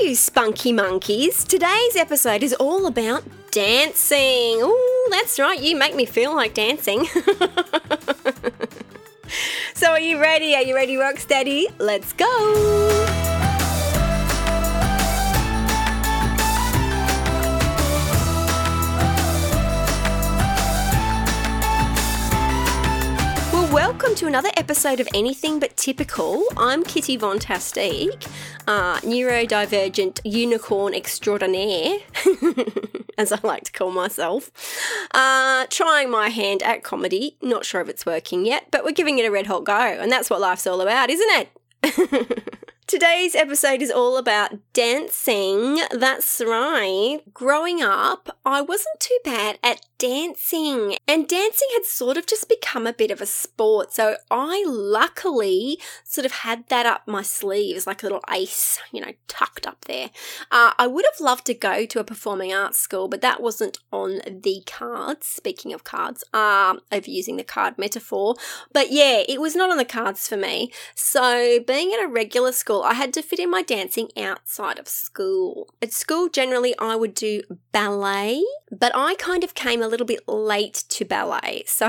[0.00, 1.44] you spunky monkeys.
[1.44, 4.62] Today's episode is all about dancing.
[4.62, 7.04] Ooh, that's right, you make me feel like dancing.
[9.74, 10.54] so, are you ready?
[10.54, 11.66] Are you ready, Rocksteady?
[11.78, 13.03] Let's go!
[23.74, 26.44] Welcome to another episode of Anything But Typical.
[26.56, 28.24] I'm Kitty Vontastic,
[28.68, 31.98] uh, neurodivergent unicorn extraordinaire,
[33.18, 34.52] as I like to call myself.
[35.12, 37.36] Uh, trying my hand at comedy.
[37.42, 40.10] Not sure if it's working yet, but we're giving it a red hot go, and
[40.10, 41.48] that's what life's all about, isn't
[41.82, 42.54] it?
[42.86, 45.80] Today's episode is all about dancing.
[45.90, 47.18] That's right.
[47.32, 52.86] Growing up, I wasn't too bad at dancing, and dancing had sort of just become
[52.86, 53.92] a bit of a sport.
[53.92, 59.00] So I luckily sort of had that up my sleeves, like a little ace, you
[59.00, 60.10] know, tucked up there.
[60.50, 63.78] Uh, I would have loved to go to a performing arts school, but that wasn't
[63.92, 65.26] on the cards.
[65.26, 68.34] Speaking of cards, um, of using the card metaphor,
[68.72, 70.70] but yeah, it was not on the cards for me.
[70.94, 74.86] So being at a regular school, I had to fit in my dancing outside of
[74.86, 75.70] school.
[75.80, 80.26] At school, generally, I would do ballet, but I kind of came a little bit
[80.28, 81.64] late to ballet.
[81.74, 81.88] So,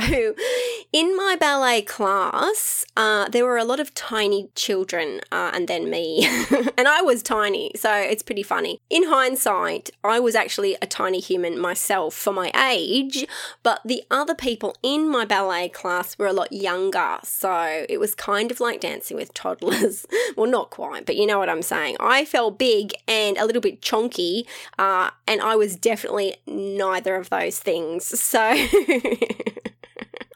[0.92, 5.90] in my ballet class, uh, there were a lot of tiny children uh, and then
[5.90, 6.26] me.
[6.78, 8.82] and I was tiny, so it's pretty funny.
[8.90, 13.26] In hindsight, I was actually a tiny human myself for my age,
[13.64, 17.20] but the other people in my ballet class were a lot younger.
[17.24, 20.06] So, it was kind of like dancing with toddlers.
[20.36, 21.98] well, not quite, but you know what I'm saying.
[22.00, 24.46] I felt big and a little bit chonky,
[24.80, 27.85] uh, and I was definitely neither of those things.
[28.00, 28.40] So.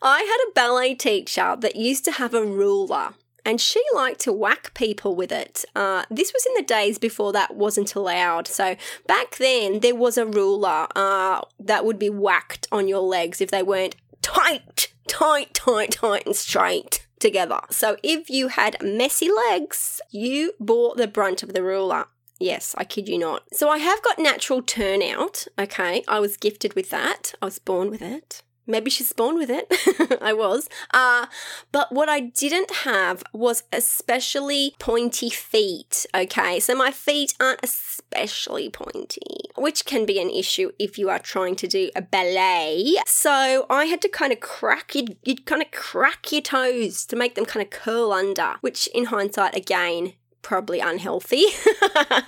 [0.02, 4.34] I had a ballet teacher that used to have a ruler and she liked to
[4.34, 5.66] whack people with it.
[5.76, 8.48] Uh, this was in the days before that wasn't allowed.
[8.48, 8.76] So
[9.08, 13.52] back then, there was a ruler uh, that would be whacked on your legs if
[13.52, 17.60] they weren't tight, tight, tight, tight, and straight together.
[17.70, 22.06] So if you had messy legs, you bore the brunt of the ruler.
[22.40, 23.44] Yes, I kid you not.
[23.54, 25.48] So I have got natural turnout.
[25.58, 27.34] Okay, I was gifted with that.
[27.42, 28.44] I was born with it.
[28.70, 29.68] Maybe she's born with it.
[30.22, 30.70] I was.
[30.94, 31.26] Uh,
[31.72, 36.06] but what I didn't have was especially pointy feet.
[36.16, 41.18] Okay, so my feet aren't especially pointy, which can be an issue if you are
[41.18, 42.94] trying to do a ballet.
[43.08, 47.16] So I had to kind of crack, you'd, you'd kind of crack your toes to
[47.16, 51.46] make them kind of curl under, which in hindsight, again, probably unhealthy.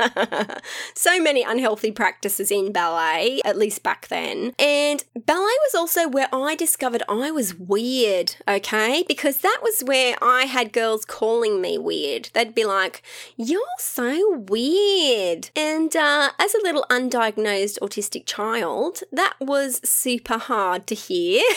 [0.96, 4.54] so many unhealthy practices in ballet, at least back then.
[4.60, 9.04] And ballet was also where I discovered I was weird, okay?
[9.08, 12.30] Because that was where I had girls calling me weird.
[12.34, 13.02] They'd be like,
[13.38, 15.50] You're so weird.
[15.56, 21.44] And uh, as a little undiagnosed autistic child, that was super hard to hear.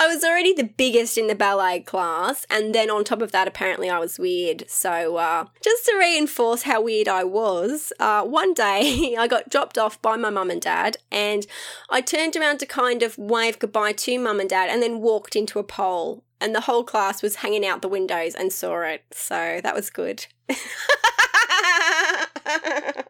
[0.00, 3.48] I was already the biggest in the ballet class, and then on top of that,
[3.48, 4.70] apparently I was weird.
[4.70, 9.76] So, uh, just to reinforce how weird I was, uh, one day I got dropped
[9.76, 11.48] off by my mum and dad, and
[11.90, 15.34] I turned around to kind of wave goodbye to mum and dad, and then walked
[15.34, 19.02] into a pole, and the whole class was hanging out the windows and saw it.
[19.10, 20.26] So, that was good.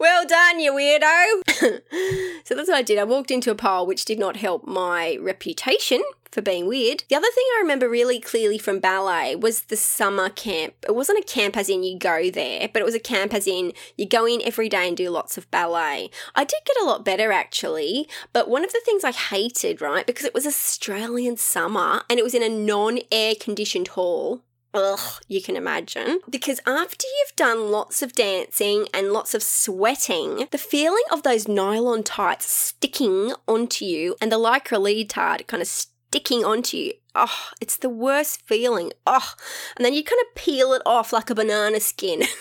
[0.00, 1.42] Well done, you weirdo.
[2.44, 2.98] so that's what I did.
[2.98, 6.02] I walked into a pile, which did not help my reputation
[6.32, 7.04] for being weird.
[7.10, 10.72] The other thing I remember really clearly from ballet was the summer camp.
[10.88, 13.46] It wasn't a camp as in you go there, but it was a camp as
[13.46, 16.08] in you go in every day and do lots of ballet.
[16.34, 20.06] I did get a lot better actually, but one of the things I hated, right,
[20.06, 24.40] because it was Australian summer and it was in a non air conditioned hall.
[24.72, 26.20] Ugh, you can imagine.
[26.28, 31.48] Because after you've done lots of dancing and lots of sweating, the feeling of those
[31.48, 37.48] nylon tights sticking onto you and the lycra leotard kind of sticking onto you, oh,
[37.60, 38.92] it's the worst feeling.
[39.06, 39.34] Oh,
[39.76, 42.22] and then you kind of peel it off like a banana skin.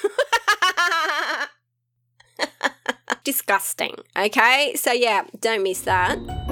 [3.23, 3.95] Disgusting.
[4.17, 6.48] Okay, so yeah, don't miss that.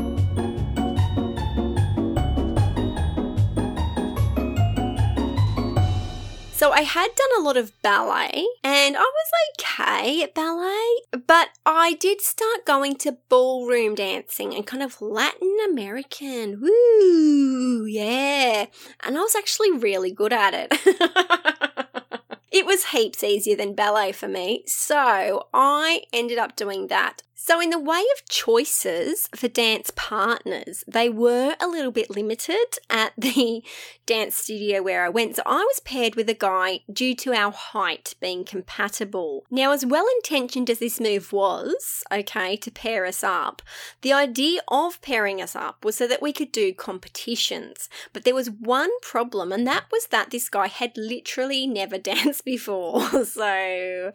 [6.68, 11.52] So I had done a lot of ballet and I was okay at ballet, but
[11.66, 16.60] I did start going to ballroom dancing and kind of Latin American.
[16.60, 18.66] Woo, yeah.
[19.02, 21.62] And I was actually really good at it.
[22.58, 27.22] It was heaps easier than ballet for me, so I ended up doing that.
[27.40, 32.80] So, in the way of choices for dance partners, they were a little bit limited
[32.90, 33.64] at the
[34.08, 35.36] dance studio where I went.
[35.36, 39.46] So, I was paired with a guy due to our height being compatible.
[39.52, 43.62] Now, as well intentioned as this move was, okay, to pair us up,
[44.02, 47.88] the idea of pairing us up was so that we could do competitions.
[48.14, 52.44] But there was one problem, and that was that this guy had literally never danced
[52.48, 53.02] before.
[53.26, 54.12] So,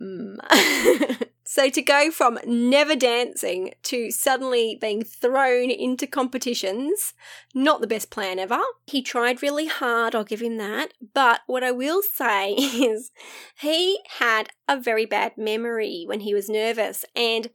[0.00, 1.26] mm.
[1.50, 7.12] So to go from never dancing to suddenly being thrown into competitions,
[7.52, 8.60] not the best plan ever.
[8.86, 10.94] He tried really hard, I'll give him that.
[11.12, 13.10] But what I will say is
[13.58, 17.50] he had a very bad memory when he was nervous and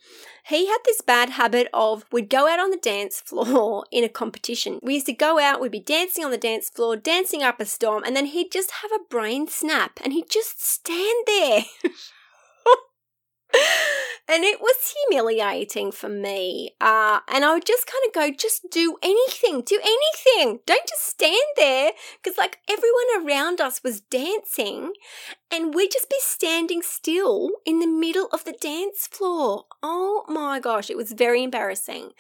[0.45, 4.09] he had this bad habit of we'd go out on the dance floor in a
[4.09, 4.77] competition.
[4.83, 7.65] We used to go out, we'd be dancing on the dance floor, dancing up a
[7.65, 11.63] storm, and then he'd just have a brain snap and he'd just stand there.
[14.27, 16.71] and it was humiliating for me.
[16.81, 20.59] Uh, and I would just kind of go, just do anything, do anything.
[20.65, 21.91] Don't just stand there.
[22.21, 24.93] Because, like, everyone around us was dancing,
[25.51, 29.65] and we'd just be standing still in the middle of the dance floor.
[29.83, 32.11] Oh my gosh, it was very embarrassing.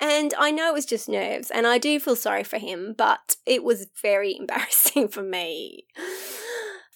[0.00, 3.36] And I know it was just nerves, and I do feel sorry for him, but
[3.46, 5.86] it was very embarrassing for me.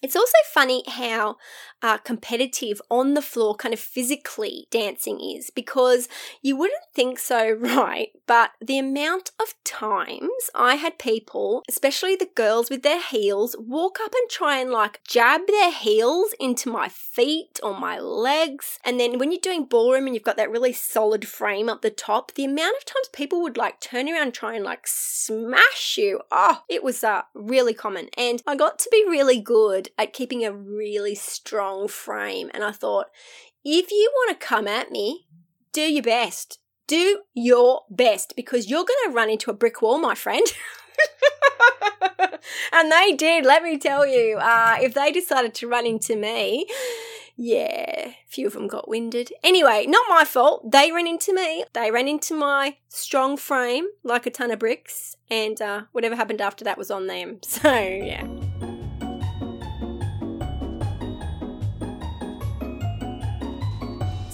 [0.03, 1.37] It's also funny how
[1.83, 6.09] uh, competitive on the floor, kind of physically dancing is because
[6.43, 8.09] you wouldn't think so, right?
[8.27, 13.99] But the amount of times I had people, especially the girls with their heels, walk
[14.03, 18.79] up and try and like jab their heels into my feet or my legs.
[18.85, 21.91] And then when you're doing ballroom and you've got that really solid frame up the
[21.91, 25.97] top, the amount of times people would like turn around and try and like smash
[25.99, 26.21] you.
[26.31, 28.09] Oh, it was uh, really common.
[28.17, 32.51] And I got to be really good at keeping a really strong frame.
[32.55, 33.07] And I thought,
[33.65, 35.27] if you want to come at me,
[35.73, 36.59] do your best.
[36.87, 40.47] Do your best because you're going to run into a brick wall, my friend.
[42.73, 44.39] and they did, let me tell you.
[44.39, 46.67] Uh, if they decided to run into me,
[47.37, 49.33] yeah, a few of them got winded.
[49.43, 50.71] Anyway, not my fault.
[50.71, 51.65] They ran into me.
[51.75, 56.41] They ran into my strong frame like a ton of bricks, and uh, whatever happened
[56.41, 57.41] after that was on them.
[57.47, 58.27] So, yeah.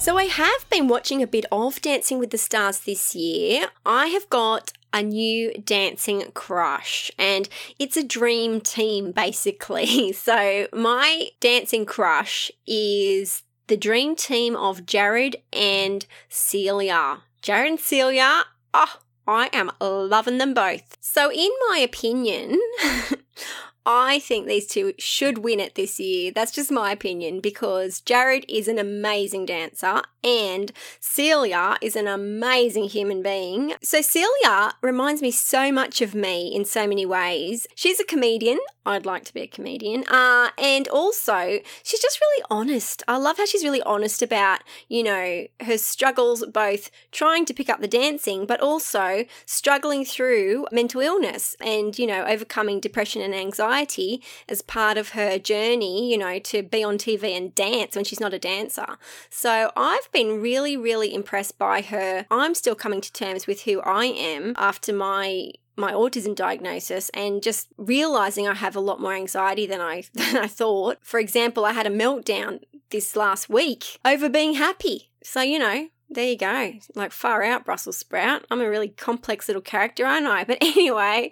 [0.03, 3.67] So, I have been watching a bit of Dancing with the Stars this year.
[3.85, 7.47] I have got a new dancing crush, and
[7.79, 10.11] it's a dream team basically.
[10.13, 17.19] So, my dancing crush is the dream team of Jarryd and Celia.
[17.41, 20.97] Jarryd and Celia, oh, I am loving them both.
[20.99, 22.59] So, in my opinion,
[23.85, 26.31] I think these two should win it this year.
[26.31, 32.85] That's just my opinion because Jarryd is an amazing dancer and Celia is an amazing
[32.85, 33.73] human being.
[33.81, 37.67] So, Celia reminds me so much of me in so many ways.
[37.75, 38.59] She's a comedian.
[38.85, 40.03] I'd like to be a comedian.
[40.07, 43.01] Uh, and also, she's just really honest.
[43.07, 47.69] I love how she's really honest about, you know, her struggles, both trying to pick
[47.69, 53.33] up the dancing, but also struggling through mental illness and, you know, overcoming depression and
[53.33, 58.03] anxiety as part of her journey, you know, to be on TV and dance when
[58.05, 58.97] she's not a dancer.
[59.29, 62.25] So, I've been really, really impressed by her.
[62.31, 67.41] I'm still coming to terms with who I am after my my autism diagnosis and
[67.41, 70.99] just realizing I have a lot more anxiety than I than I thought.
[71.01, 75.09] For example, I had a meltdown this last week over being happy.
[75.23, 76.73] So, you know, there you go.
[76.95, 78.45] Like far out Brussels sprout.
[78.51, 80.43] I'm a really complex little character, aren't I?
[80.43, 81.31] But anyway,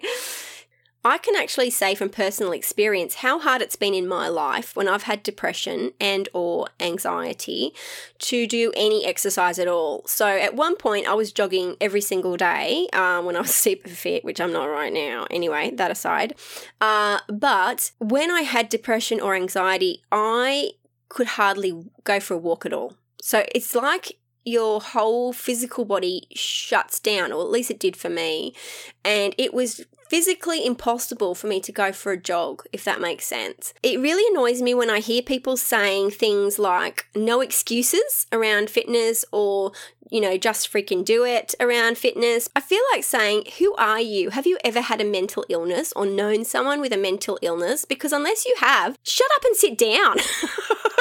[1.04, 4.86] I can actually say from personal experience how hard it's been in my life when
[4.86, 7.74] I've had depression and or anxiety
[8.20, 10.06] to do any exercise at all.
[10.06, 13.88] So at one point I was jogging every single day um, when I was super
[13.88, 15.26] fit, which I'm not right now.
[15.30, 16.34] Anyway, that aside.
[16.80, 20.72] Uh, but when I had depression or anxiety, I
[21.08, 22.94] could hardly go for a walk at all.
[23.20, 28.08] So it's like your whole physical body shuts down, or at least it did for
[28.08, 28.54] me.
[29.04, 33.24] And it was physically impossible for me to go for a jog, if that makes
[33.24, 33.72] sense.
[33.82, 39.24] It really annoys me when I hear people saying things like no excuses around fitness
[39.32, 39.72] or,
[40.10, 42.50] you know, just freaking do it around fitness.
[42.54, 44.28] I feel like saying, Who are you?
[44.28, 47.86] Have you ever had a mental illness or known someone with a mental illness?
[47.86, 50.18] Because unless you have, shut up and sit down.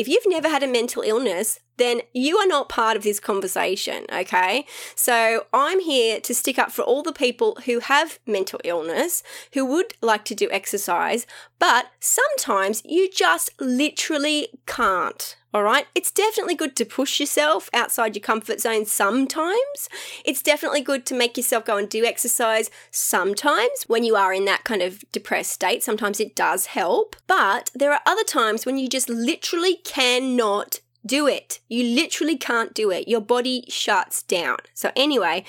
[0.00, 4.06] if you've never had a mental illness, then you are not part of this conversation,
[4.10, 4.64] okay?
[4.94, 9.66] So I'm here to stick up for all the people who have mental illness, who
[9.66, 11.26] would like to do exercise,
[11.58, 15.36] but sometimes you just literally can't.
[15.52, 15.86] All right.
[15.96, 19.88] It's definitely good to push yourself outside your comfort zone sometimes.
[20.24, 24.44] It's definitely good to make yourself go and do exercise sometimes when you are in
[24.44, 25.82] that kind of depressed state.
[25.82, 27.16] Sometimes it does help.
[27.26, 31.60] But there are other times when you just literally cannot do it.
[31.68, 33.08] You literally can't do it.
[33.08, 34.58] Your body shuts down.
[34.74, 35.44] So, anyway,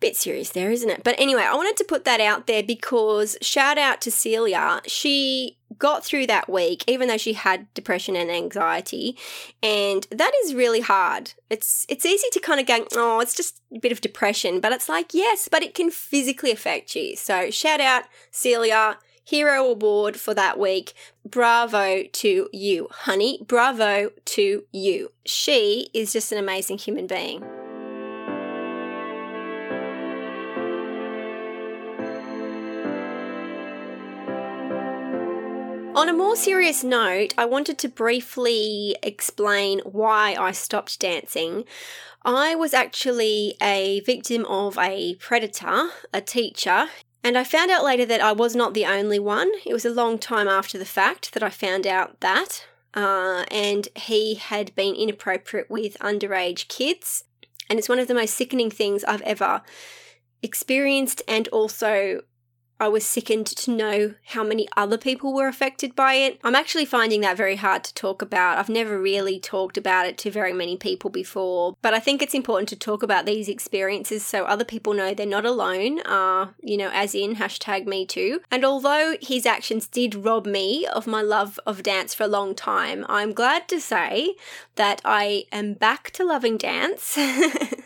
[0.00, 1.02] bit serious there, isn't it?
[1.02, 4.80] But anyway, I wanted to put that out there because shout out to Celia.
[4.86, 9.16] She got through that week even though she had depression and anxiety
[9.62, 13.60] and that is really hard it's it's easy to kind of go oh it's just
[13.74, 17.50] a bit of depression but it's like yes but it can physically affect you so
[17.50, 20.92] shout out celia hero award for that week.
[21.24, 23.40] Bravo to you, honey.
[23.46, 25.12] Bravo to you.
[25.24, 27.42] She is just an amazing human being.
[35.96, 41.64] On a more serious note, I wanted to briefly explain why I stopped dancing.
[42.24, 46.88] I was actually a victim of a predator, a teacher,
[47.24, 49.50] and I found out later that I was not the only one.
[49.64, 52.66] It was a long time after the fact that I found out that.
[52.92, 57.24] Uh, and he had been inappropriate with underage kids.
[57.70, 59.62] And it's one of the most sickening things I've ever
[60.42, 62.20] experienced and also
[62.80, 66.40] I was sickened to know how many other people were affected by it.
[66.42, 68.58] I'm actually finding that very hard to talk about.
[68.58, 72.34] I've never really talked about it to very many people before, but I think it's
[72.34, 76.76] important to talk about these experiences so other people know they're not alone, uh, you
[76.76, 78.40] know, as in hashtag me too.
[78.50, 82.54] And although his actions did rob me of my love of dance for a long
[82.54, 84.34] time, I'm glad to say
[84.76, 87.18] that I am back to loving dance.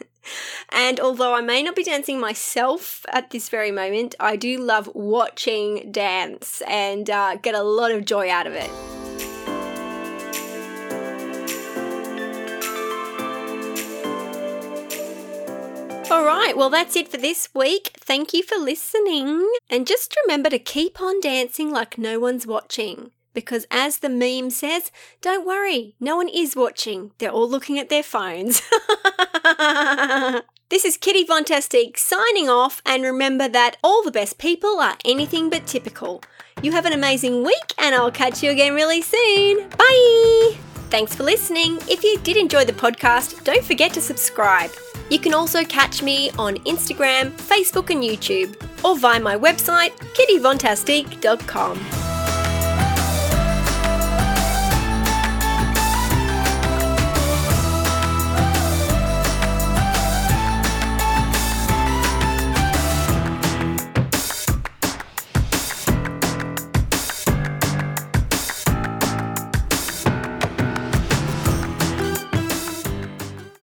[0.70, 4.90] And although I may not be dancing myself at this very moment, I do love
[4.94, 8.70] watching dance and uh, get a lot of joy out of it.
[16.10, 17.90] All right, well, that's it for this week.
[18.00, 19.46] Thank you for listening.
[19.68, 23.10] And just remember to keep on dancing like no one's watching.
[23.38, 24.90] Because as the meme says,
[25.20, 27.12] don't worry, no one is watching.
[27.18, 28.62] They're all looking at their phones.
[30.70, 35.48] This is Kitty Vontastic signing off, and remember that all the best people are anything
[35.48, 36.22] but typical.
[36.60, 39.66] You have an amazing week, and I'll catch you again really soon.
[39.70, 40.58] Bye!
[40.90, 41.78] Thanks for listening.
[41.88, 44.70] If you did enjoy the podcast, don't forget to subscribe.
[45.08, 48.54] You can also catch me on Instagram, Facebook, and YouTube,
[48.84, 52.07] or via my website, kittyvontastic.com.